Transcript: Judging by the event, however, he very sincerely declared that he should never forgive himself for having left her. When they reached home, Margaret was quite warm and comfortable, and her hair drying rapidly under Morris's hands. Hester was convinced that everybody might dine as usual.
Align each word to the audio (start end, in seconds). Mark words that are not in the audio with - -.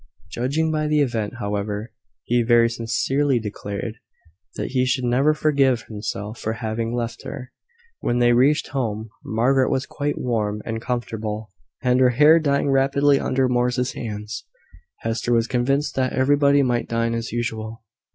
Judging 0.31 0.71
by 0.71 0.87
the 0.87 0.99
event, 0.99 1.35
however, 1.35 1.93
he 2.23 2.41
very 2.41 2.67
sincerely 2.67 3.37
declared 3.39 3.99
that 4.55 4.71
he 4.71 4.83
should 4.83 5.03
never 5.03 5.31
forgive 5.31 5.83
himself 5.83 6.39
for 6.39 6.53
having 6.53 6.91
left 6.95 7.21
her. 7.23 7.51
When 7.99 8.17
they 8.17 8.33
reached 8.33 8.69
home, 8.69 9.11
Margaret 9.23 9.69
was 9.69 9.85
quite 9.85 10.17
warm 10.17 10.63
and 10.65 10.81
comfortable, 10.81 11.51
and 11.83 11.99
her 11.99 12.09
hair 12.09 12.39
drying 12.39 12.71
rapidly 12.71 13.19
under 13.19 13.47
Morris's 13.47 13.91
hands. 13.93 14.45
Hester 15.01 15.33
was 15.33 15.45
convinced 15.45 15.93
that 15.97 16.13
everybody 16.13 16.63
might 16.63 16.89
dine 16.89 17.13
as 17.13 17.31
usual. 17.31 17.83